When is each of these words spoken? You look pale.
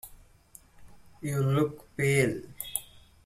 You 1.21 1.41
look 1.43 1.95
pale. 1.95 2.41